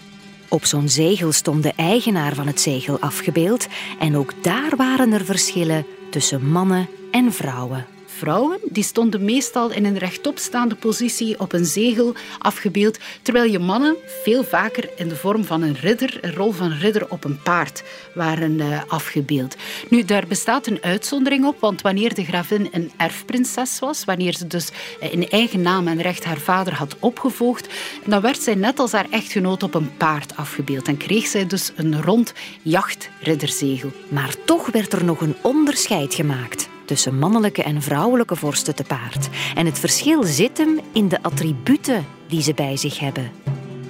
[0.48, 3.68] Op zo'n zegel stond de eigenaar van het zegel afgebeeld
[4.00, 7.95] en ook daar waren er verschillen tussen mannen en vrouwen.
[8.26, 13.96] Vrouwen die stonden meestal in een rechtopstaande positie op een zegel afgebeeld, terwijl je mannen
[14.24, 17.84] veel vaker in de vorm van een ridder, een rol van ridder op een paard,
[18.14, 19.56] waren uh, afgebeeld.
[19.90, 24.48] Nu, daar bestaat een uitzondering op, want wanneer de gravin een erfprinses was, wanneer ze
[24.48, 27.68] dus eh, in eigen naam en recht haar vader had opgevolgd,
[28.06, 31.72] dan werd zij net als haar echtgenoot op een paard afgebeeld en kreeg zij dus
[31.76, 33.92] een rond jachtridderzegel.
[34.08, 36.74] Maar toch werd er nog een onderscheid gemaakt.
[36.86, 39.30] Tussen mannelijke en vrouwelijke vorsten te paard.
[39.56, 43.32] En het verschil zit hem in de attributen die ze bij zich hebben.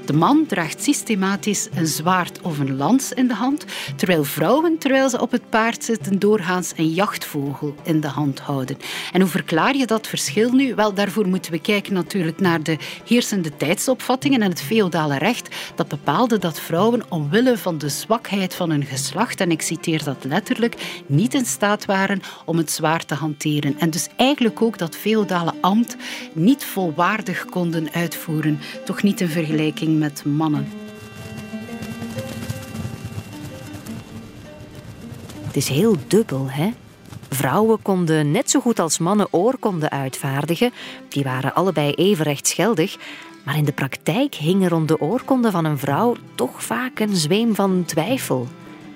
[0.06, 3.65] De man draagt systematisch een zwaard of een lans in de hand,
[3.96, 8.78] terwijl vrouwen, terwijl ze op het paard zitten, doorgaans een jachtvogel in de hand houden.
[9.12, 10.76] En hoe verklaar je dat verschil nu?
[10.76, 15.88] Wel, daarvoor moeten we kijken natuurlijk naar de heersende tijdsopvattingen en het feodale recht dat
[15.88, 21.04] bepaalde dat vrouwen omwille van de zwakheid van hun geslacht, en ik citeer dat letterlijk,
[21.06, 23.80] niet in staat waren om het zwaard te hanteren.
[23.80, 25.96] En dus eigenlijk ook dat feodale ambt
[26.34, 30.67] niet volwaardig konden uitvoeren, toch niet in vergelijking met mannen.
[35.45, 36.69] Het is heel dubbel, hè?
[37.29, 40.71] Vrouwen konden net zo goed als mannen oorkonden uitvaardigen.
[41.10, 42.97] Die waren allebei even rechtsgeldig.
[43.43, 47.15] Maar in de praktijk hing er rond de oorkonde van een vrouw toch vaak een
[47.15, 48.47] zweem van twijfel.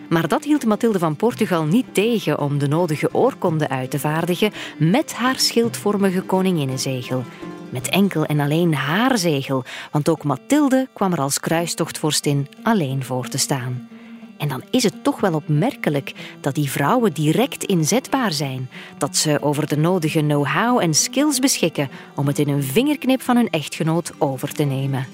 [0.10, 4.52] Maar dat hield Mathilde van Portugal niet tegen om de nodige oorkonde uit te vaardigen
[4.78, 7.24] met haar schildvormige koninginnenzegel
[7.69, 13.28] met enkel en alleen haar zegel, want ook Mathilde kwam er als kruistochtvorstin alleen voor
[13.28, 13.89] te staan.
[14.38, 19.41] En dan is het toch wel opmerkelijk dat die vrouwen direct inzetbaar zijn, dat ze
[19.41, 24.12] over de nodige know-how en skills beschikken om het in een vingerknip van hun echtgenoot
[24.17, 25.06] over te nemen.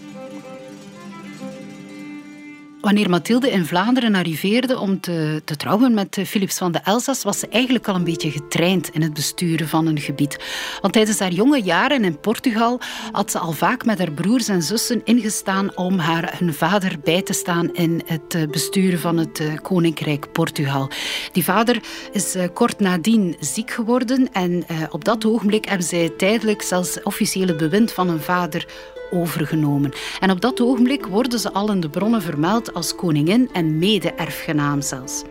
[2.86, 7.24] Wanneer Mathilde in Vlaanderen arriveerde om te, te trouwen met eh, Philips van de Elzas,
[7.24, 10.39] was ze eigenlijk al een beetje getraind in het besturen van een gebied.
[10.82, 12.80] Want tijdens haar jonge jaren in Portugal
[13.12, 17.21] had ze al vaak met haar broers en zussen ingestaan om haar hun vader bij
[17.21, 20.89] te staan in het eh, besturen van het eh, Koninkrijk Portugal.
[21.32, 27.04] Die vader is kort nadien ziek geworden en op dat ogenblik hebben zij tijdelijk zelfs
[27.04, 28.65] officiële bewind van een vader
[29.12, 29.91] overgenomen.
[30.20, 34.82] En op dat ogenblik worden ze al in de bronnen vermeld als koningin en mede-erfgenaam
[34.82, 35.24] zelfs.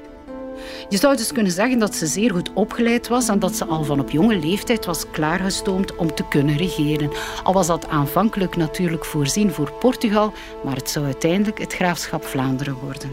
[0.88, 3.84] Je zou dus kunnen zeggen dat ze zeer goed opgeleid was en dat ze al
[3.84, 7.10] van op jonge leeftijd was klaargestoomd om te kunnen regeren.
[7.42, 10.32] Al was dat aanvankelijk natuurlijk voorzien voor Portugal,
[10.64, 13.10] maar het zou uiteindelijk het graafschap Vlaanderen worden.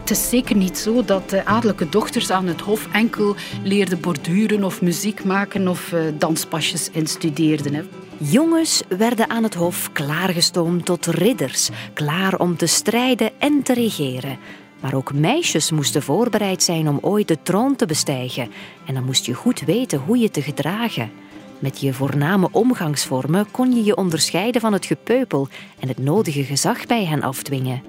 [0.00, 4.64] Het is zeker niet zo dat de adellijke dochters aan het hof enkel leerden borduren
[4.64, 7.88] of muziek maken of eh, danspasjes instudeerden.
[8.18, 14.38] Jongens werden aan het hof klaargestoomd tot ridders, klaar om te strijden en te regeren.
[14.80, 18.50] Maar ook meisjes moesten voorbereid zijn om ooit de troon te bestijgen.
[18.86, 21.10] En dan moest je goed weten hoe je te gedragen.
[21.58, 25.48] Met je voorname omgangsvormen kon je je onderscheiden van het gepeupel
[25.80, 27.82] en het nodige gezag bij hen afdwingen.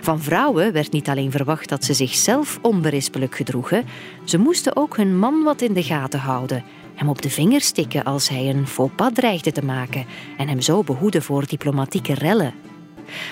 [0.00, 3.84] Van vrouwen werd niet alleen verwacht dat ze zichzelf onberispelijk gedroegen,
[4.24, 6.64] ze moesten ook hun man wat in de gaten houden
[7.00, 10.60] hem op de vinger stikken als hij een faux pas dreigde te maken en hem
[10.60, 12.54] zo behoeden voor diplomatieke rellen.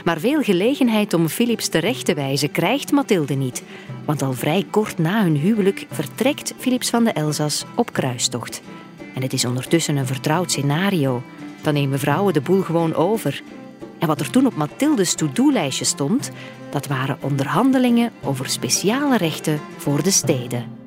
[0.04, 3.62] Maar veel gelegenheid om Philips terecht te wijzen krijgt Mathilde niet,
[4.04, 8.62] want al vrij kort na hun huwelijk vertrekt Philips van de Elzas op kruistocht.
[9.14, 11.22] En het is ondertussen een vertrouwd scenario.
[11.62, 13.42] Dan nemen vrouwen de boel gewoon over.
[13.98, 16.30] En wat er toen op Mathildes to-do-lijstje stond,
[16.70, 20.77] dat waren onderhandelingen over speciale rechten voor de steden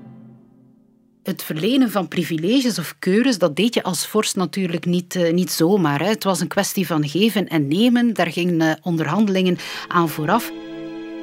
[1.24, 5.52] het verlenen van privileges of keures, dat deed je als vorst natuurlijk niet, uh, niet
[5.52, 6.00] zomaar.
[6.00, 6.08] Hè.
[6.08, 8.14] Het was een kwestie van geven en nemen.
[8.14, 9.58] Daar gingen uh, onderhandelingen
[9.88, 10.52] aan vooraf.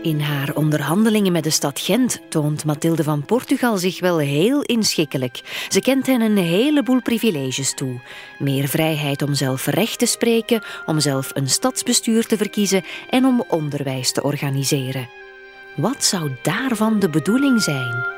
[0.03, 5.67] In haar onderhandelingen met de stad Gent toont Mathilde van Portugal zich wel heel inschikkelijk.
[5.69, 8.01] Ze kent hen een heleboel privileges toe.
[8.39, 13.45] Meer vrijheid om zelf recht te spreken, om zelf een stadsbestuur te verkiezen en om
[13.49, 15.09] onderwijs te organiseren.
[15.77, 18.18] Wat zou daarvan de bedoeling zijn?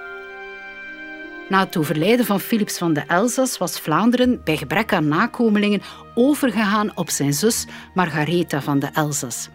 [1.50, 5.82] Na het overlijden van Philips van de Elzas was Vlaanderen bij gebrek aan nakomelingen
[6.14, 9.48] overgegaan op zijn zus Margaretha van de Elzas.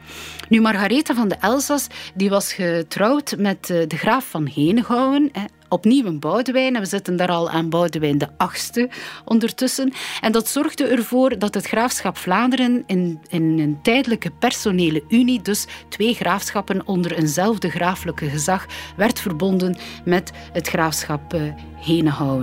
[0.50, 5.32] Nu, Margaretha van de Elzas die was getrouwd met eh, de graaf van Henegouwen,
[5.70, 6.76] opnieuw een Boudewijn.
[6.76, 8.90] En we zitten daar al aan Boudewijn de achtste
[9.26, 9.94] ondertussen.
[10.22, 15.66] En dat zorgde ervoor dat het graafschap Vlaanderen in, in een tijdelijke personele unie, dus
[15.90, 18.66] twee graafschappen onder eenzelfde graaflijke gezag,
[18.98, 22.42] werd verbonden met het graafschap uh.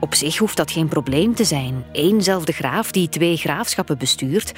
[0.00, 1.84] Op zich hoeft dat geen probleem te zijn.
[1.92, 4.52] Eénzelfde graaf die twee graafschappen bestuurt.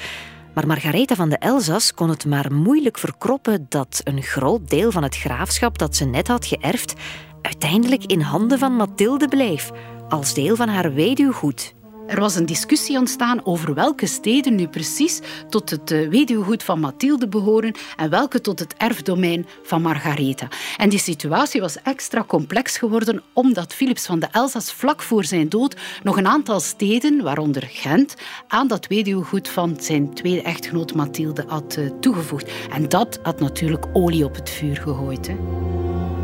[0.53, 5.03] Maar Margaretha van de Elzas kon het maar moeilijk verkroppen dat een groot deel van
[5.03, 6.93] het graafschap dat ze net had geërfd
[7.41, 9.71] uiteindelijk in handen van Mathilde bleef,
[10.09, 11.73] als deel van haar weduwgoed.
[12.11, 15.19] Er was een discussie ontstaan over welke steden nu precies
[15.49, 20.47] tot het eh, weduwgoed van Mathilde behoren en welke tot het erfdomein van Margaretha.
[20.77, 25.49] En die situatie was extra complex geworden omdat Philips van de Elzas vlak voor zijn
[25.49, 28.15] dood nog een aantal steden, waaronder Gent,
[28.47, 32.51] aan dat weduwgoed van zijn tweede echtgenoot Mathilde had eh, toegevoegd.
[32.71, 35.27] En dat had natuurlijk olie op het vuur gegooid.
[35.27, 35.35] Hè.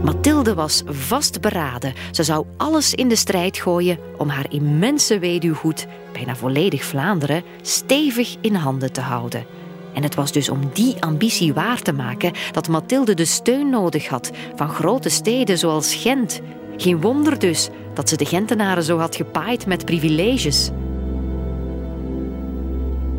[0.04, 1.94] Mathilde was vastberaden.
[2.12, 5.77] Ze zou alles in de strijd gooien om haar immense weduwgoed,
[6.14, 9.46] bijna volledig Vlaanderen, stevig in handen te houden.
[9.94, 14.08] En het was dus om die ambitie waar te maken dat Mathilde de steun nodig
[14.08, 16.42] had van grote steden zoals Gent.
[16.78, 20.70] Geen wonder dus dat ze de Gentenaren zo had gepaaid met privileges.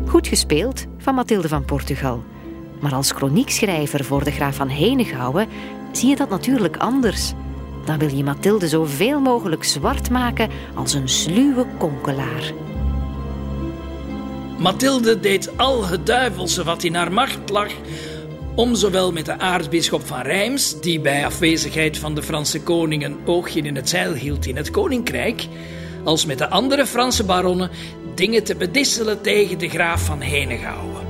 [0.05, 2.23] Goed gespeeld van Mathilde van Portugal.
[2.79, 5.47] Maar als chroniekschrijver voor de graaf van Henegouwen
[5.91, 7.33] zie je dat natuurlijk anders.
[7.89, 12.53] Dan wil je Mathilde zoveel mogelijk zwart maken als een sluwe konkelaar.
[14.57, 17.71] Mathilde deed al het duivelse wat in haar macht lag
[18.55, 23.17] om zowel met de aartsbisschop van Reims, die bij afwezigheid van de Franse koning een
[23.25, 25.47] oogje in het zeil hield in het koninkrijk,
[26.03, 27.69] als met de andere Franse baronnen
[28.15, 31.07] dingen te bedisselen tegen de graaf van Henegouwen.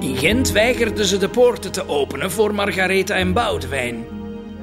[0.00, 4.18] In Gent weigerden ze de poorten te openen voor Margaretha en Boudewijn.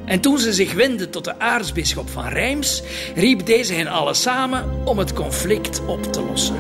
[0.08, 2.84] En toen ze zich wendden tot de aartsbisschop van Reims,
[3.16, 6.56] riep deze hen allen samen om het conflict op te lossen.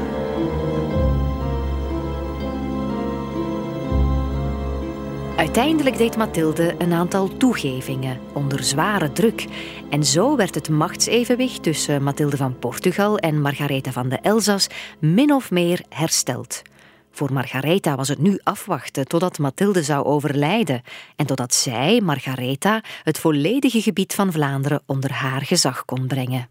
[5.37, 9.45] Uiteindelijk deed Mathilde een aantal toegevingen onder zware druk.
[9.89, 14.67] En zo werd het machtsevenwicht tussen Mathilde van Portugal en Margaretha van de Elzas
[14.99, 16.61] min of meer hersteld.
[17.17, 20.81] Voor Margaretha was het nu afwachten totdat Mathilde zou overlijden
[21.15, 26.49] en totdat zij, Margaretha, het volledige gebied van Vlaanderen onder haar gezag kon brengen.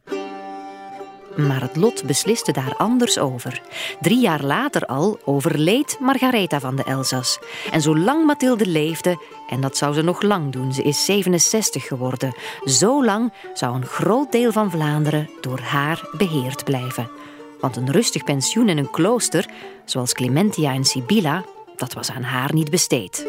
[1.37, 3.63] Maar het lot besliste daar anders over.
[4.01, 7.39] Drie jaar later al overleed Margaretha van de Elzas.
[7.71, 12.37] En zolang Mathilde leefde, en dat zou ze nog lang doen, ze is 67 geworden,
[12.65, 17.26] zo lang zou een groot deel van Vlaanderen door haar beheerd blijven.
[17.61, 19.49] Want een rustig pensioen in een klooster,
[19.85, 21.45] zoals Clementia en Sibylla,
[21.77, 23.27] dat was aan haar niet besteed.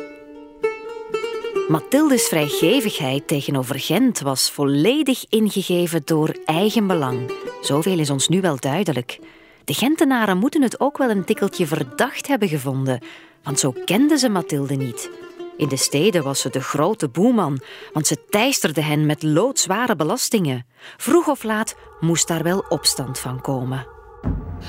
[1.67, 7.31] Mathildes vrijgevigheid tegenover Gent was volledig ingegeven door eigen belang.
[7.61, 9.19] Zoveel is ons nu wel duidelijk.
[9.63, 13.01] De Gentenaren moeten het ook wel een tikkeltje verdacht hebben gevonden,
[13.43, 15.09] want zo kenden ze Mathilde niet.
[15.57, 17.59] In de steden was ze de grote boeman,
[17.93, 20.65] want ze teisterde hen met loodzware belastingen.
[20.97, 23.96] Vroeg of laat moest daar wel opstand van komen.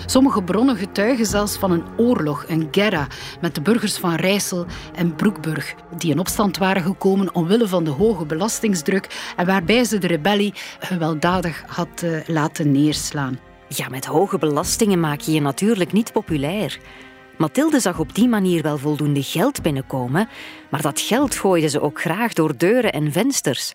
[0.07, 3.07] Sommige bronnen getuigen zelfs van een oorlog, een guerra,
[3.41, 7.91] met de burgers van Rijssel en Broekburg, die in opstand waren gekomen omwille van de
[7.91, 13.39] hoge belastingsdruk en waarbij ze de rebellie gewelddadig had uh, laten neerslaan.
[13.69, 16.79] Ja, met hoge belastingen maak je je natuurlijk niet populair.
[17.39, 20.29] Mathilde zag op die manier wel voldoende geld binnenkomen,
[20.71, 23.75] maar dat geld gooide ze ook graag door deuren en vensters.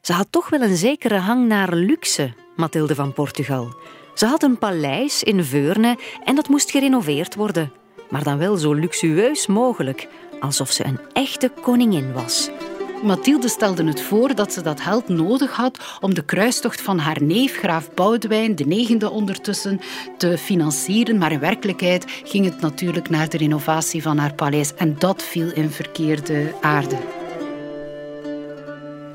[0.00, 3.74] Ze had toch wel een zekere hang naar luxe, Mathilde van Portugal.
[4.18, 7.72] Ze had een paleis in Veurne en dat moest gerenoveerd worden.
[8.08, 10.08] Maar dan wel zo luxueus mogelijk,
[10.40, 12.50] alsof ze een echte koningin was.
[13.02, 17.22] Mathilde stelde het voor dat ze dat geld nodig had om de kruistocht van haar
[17.22, 19.80] neef, graaf Boudewijn, de negende ondertussen,
[20.16, 21.18] te financieren.
[21.18, 24.74] Maar in werkelijkheid ging het natuurlijk naar de renovatie van haar paleis.
[24.74, 26.96] En dat viel in verkeerde aarde.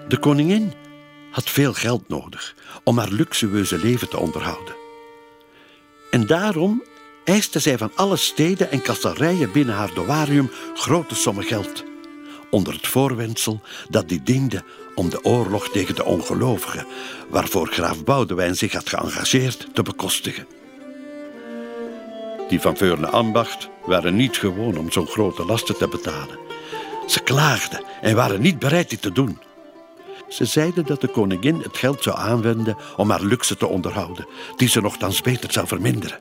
[0.08, 0.74] De koningin
[1.32, 4.83] had veel geld nodig om haar luxueuze leven te onderhouden.
[6.13, 6.84] En daarom
[7.23, 11.84] eiste zij van alle steden en kastarijen binnen haar doarium grote sommen geld.
[12.49, 14.63] Onder het voorwendsel dat die diende
[14.95, 16.86] om de oorlog tegen de ongelovigen,
[17.30, 20.47] waarvoor graaf Boudewijn zich had geëngageerd, te bekostigen.
[22.49, 26.39] Die van Veurne ambacht waren niet gewoon om zo'n grote lasten te betalen.
[27.08, 29.39] Ze klaagden en waren niet bereid dit te doen.
[30.34, 34.67] Ze zeiden dat de koningin het geld zou aanwenden om haar luxe te onderhouden, die
[34.67, 36.19] ze nogthans beter zou verminderen.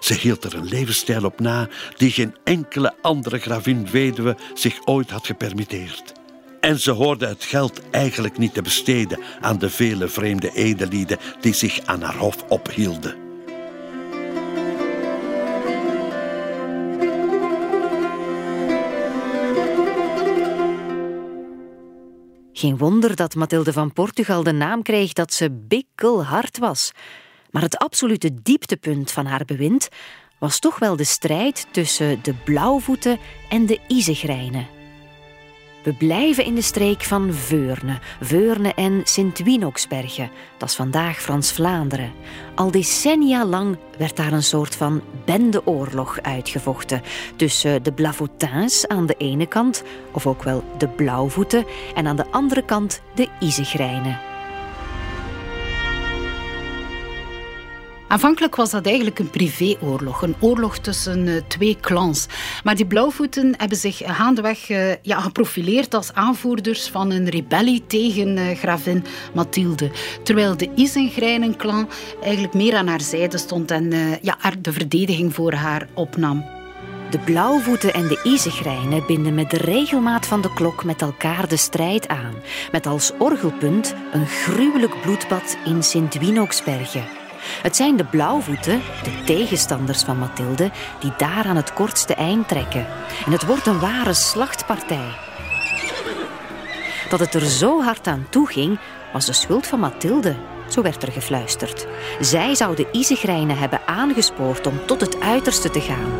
[0.00, 5.10] Ze hield er een levensstijl op na die geen enkele andere gravin weduwe zich ooit
[5.10, 6.12] had gepermitteerd.
[6.60, 11.54] En ze hoorde het geld eigenlijk niet te besteden aan de vele vreemde edelieden die
[11.54, 13.25] zich aan haar hof ophielden.
[22.58, 26.92] Geen wonder dat Mathilde van Portugal de naam kreeg dat ze bikkelhard was.
[27.50, 29.88] Maar het absolute dieptepunt van haar bewind
[30.38, 34.75] was toch wel de strijd tussen de blauwvoeten en de Isegrijnen.
[35.86, 40.30] We blijven in de streek van Veurne, Veurne en Sint-Winoksbergen.
[40.56, 42.12] Dat is vandaag Frans-Vlaanderen.
[42.54, 47.02] Al decennia lang werd daar een soort van bendeoorlog uitgevochten
[47.36, 49.82] tussen de Blavoutins aan de ene kant,
[50.12, 51.64] of ook wel de Blauwvoeten,
[51.94, 54.35] en aan de andere kant de Isegrijnen.
[58.08, 62.26] Aanvankelijk was dat eigenlijk een privéoorlog, een oorlog tussen uh, twee clans.
[62.64, 68.56] Maar die blauwvoeten hebben zich gaandeweg uh, ja, geprofileerd als aanvoerders van een rebellie tegen
[68.56, 69.04] gravin
[69.34, 69.90] Mathilde.
[70.22, 71.88] Terwijl de Isengrijnen-clan
[72.22, 76.44] eigenlijk meer aan haar zijde stond en ja, de verdediging voor haar opnam.
[77.10, 81.56] De blauwvoeten en de Isengrijnen binden met de regelmaat van de klok met elkaar de
[81.56, 82.34] strijd aan,
[82.72, 87.15] met als orgelpunt een gruwelijk bloedbad in Sint-Winoksbergen.
[87.62, 90.70] Het zijn de blauwvoeten, de tegenstanders van Mathilde,
[91.00, 92.86] die daar aan het kortste eind trekken.
[93.26, 95.08] En het wordt een ware slachtpartij.
[97.08, 98.78] Dat het er zo hard aan toe ging,
[99.12, 100.36] was de schuld van Mathilde.
[100.68, 101.86] Zo werd er gefluisterd.
[102.20, 106.12] Zij zou de Isegrijnen hebben aangespoord om tot het uiterste te gaan.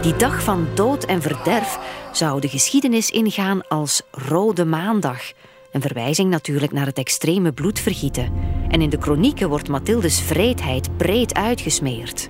[0.00, 1.78] Die dag van dood en verderf
[2.12, 5.32] zou de geschiedenis ingaan als Rode Maandag.
[5.72, 8.32] Een verwijzing natuurlijk naar het extreme bloedvergieten.
[8.68, 12.28] En in de kronieken wordt Mathildes vreedheid breed uitgesmeerd.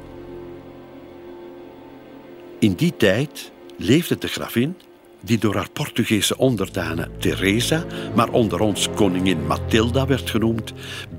[2.59, 4.77] In die tijd leefde de gravin,
[5.21, 7.85] die door haar Portugese onderdanen Teresa,
[8.15, 10.73] maar onder ons koningin Mathilda werd genoemd,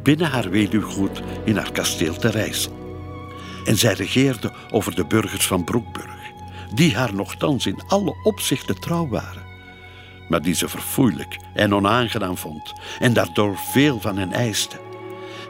[0.04, 2.80] binnen haar weduwgoed in haar kasteel te Rijssel.
[3.66, 6.32] En zij regeerde over de burgers van Broekburg,
[6.74, 9.51] die haar nogthans in alle opzichten trouw waren
[10.32, 14.76] maar die ze verfoeilijk en onaangenaam vond en daardoor veel van hen eiste.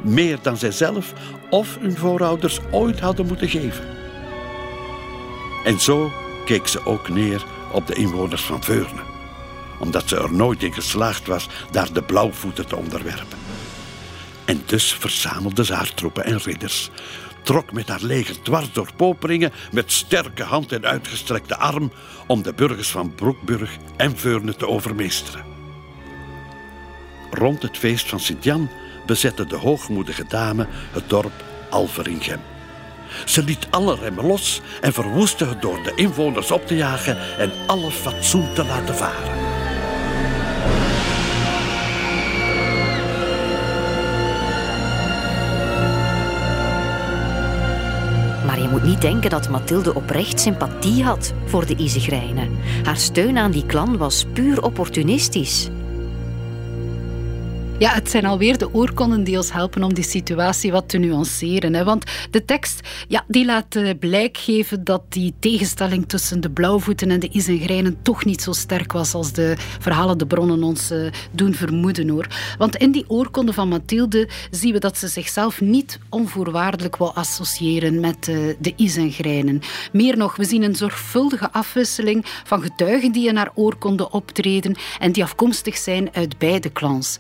[0.02, 1.14] Meer dan zijzelf
[1.50, 3.86] of hun voorouders ooit hadden moeten geven.
[5.64, 6.12] En zo
[6.46, 9.02] keek ze ook neer op de inwoners van Veurne,
[9.80, 13.38] omdat ze er nooit in geslaagd was daar de blauwvoeten te onderwerpen.
[14.46, 16.90] En dus verzamelde ze haar troepen en ridders,
[17.42, 21.92] trok met haar leger dwars door Poperingen met sterke hand en uitgestrekte arm
[22.28, 25.46] om de burgers van Broekburg en Veurne te overmeesteren.
[27.32, 28.70] Rond het feest van Sint-Jan
[29.06, 32.40] bezette de hoogmoedige dame het dorp Alveringem.
[33.26, 37.52] Ze liet alle remmen los en verwoestte het door de inwoners op te jagen en
[37.68, 39.51] alle fatsoen te laten varen.
[48.72, 52.50] Moet niet denken dat Mathilde oprecht sympathie had voor de Isegrijnen.
[52.84, 55.70] Haar steun aan die klan was puur opportunistisch.
[57.82, 61.74] Ja, het zijn alweer de oorkonden die ons helpen om die situatie wat te nuanceren.
[61.74, 61.84] Hè?
[61.84, 67.12] Want de tekst ja, die laat uh, blijk geven dat die tegenstelling tussen de blauwvoeten
[67.12, 71.12] en de isengrijnen toch niet zo sterk was als de verhalen, de bronnen ons uh,
[71.32, 72.10] doen vermoeden.
[72.10, 72.28] hoor.
[72.58, 78.00] Want in die oorkonde van Mathilde zien we dat ze zichzelf niet onvoorwaardelijk wil associëren
[78.00, 79.62] met uh, de isengrijnen.
[79.92, 85.12] Meer nog, we zien een zorgvuldige afwisseling van getuigen die in haar oorkonde optreden en
[85.12, 87.20] die afkomstig zijn uit beide clans.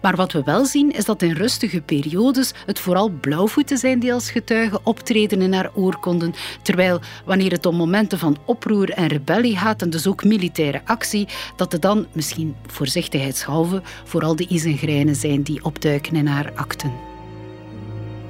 [0.00, 4.12] Maar wat we wel zien is dat in rustige periodes het vooral blauwvoeten zijn die
[4.12, 9.56] als getuigen optreden in haar oorkonden, terwijl wanneer het om momenten van oproer en rebellie
[9.56, 15.42] gaat en dus ook militaire actie, dat er dan, misschien voorzichtigheidshalve, vooral de isengrijnen zijn
[15.42, 16.92] die opduiken in haar akten.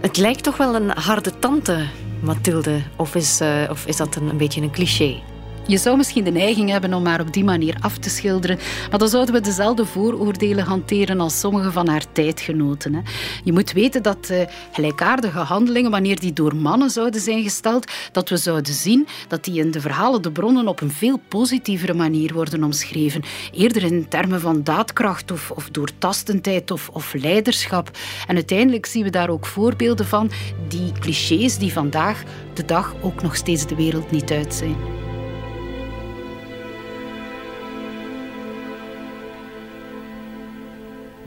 [0.01, 1.87] Het lijkt toch wel een harde tante,
[2.21, 5.23] Mathilde, of is, uh, of is dat een beetje een cliché?
[5.71, 8.59] Je zou misschien de neiging hebben om haar op die manier af te schilderen,
[8.91, 12.95] maar dan zouden we dezelfde vooroordelen hanteren als sommige van haar tijdgenoten.
[12.95, 13.01] Hè.
[13.45, 14.41] Je moet weten dat uh,
[14.73, 19.61] gelijkaardige handelingen, wanneer die door mannen zouden zijn gesteld, dat we zouden zien dat die
[19.61, 23.23] in de verhalen, de bronnen, op een veel positievere manier worden omschreven.
[23.53, 27.91] Eerder in termen van daadkracht of, of doortastendheid of, of leiderschap.
[28.27, 30.31] En uiteindelijk zien we daar ook voorbeelden van,
[30.69, 32.23] die clichés die vandaag
[32.55, 35.10] de dag ook nog steeds de wereld niet uit zijn.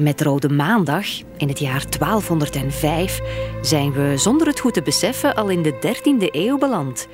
[0.04, 1.06] Met Rode Maandag
[1.38, 3.22] in het jaar 1205
[3.62, 7.08] zijn we zonder het goed te beseffen al in de 13e eeuw beland.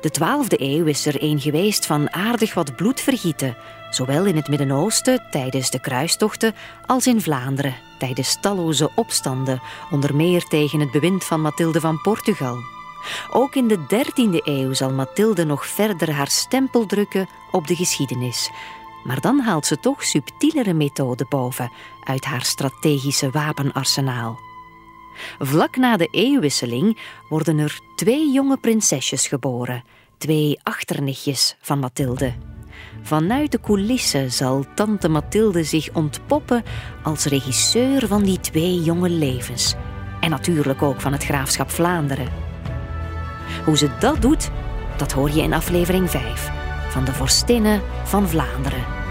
[0.00, 3.56] De 12e eeuw is er een geweest van aardig wat bloedvergieten,
[3.90, 6.54] zowel in het Midden-Oosten tijdens de kruistochten
[6.86, 9.60] als in Vlaanderen tijdens talloze opstanden,
[9.90, 12.56] onder meer tegen het bewind van Mathilde van Portugal.
[13.32, 18.50] Ook in de 13e eeuw zal Mathilde nog verder haar stempel drukken op de geschiedenis,
[19.06, 21.72] maar dan haalt ze toch subtielere methoden boven
[22.04, 24.38] uit haar strategische wapenarsenaal.
[25.38, 26.98] Vlak na de eeuwwisseling
[27.28, 29.84] worden er twee jonge prinsesjes geboren,
[30.18, 32.34] twee achternichtjes van Mathilde.
[33.02, 36.62] Vanuit de coulissen zal tante Mathilde zich ontpoppen
[37.02, 39.74] als regisseur van die twee jonge levens.
[40.20, 42.28] En natuurlijk ook van het graafschap Vlaanderen.
[43.64, 44.50] Hoe ze dat doet,
[44.96, 46.65] dat hoor je in aflevering 5
[46.96, 49.05] van de Vorstinnen van Vlaanderen.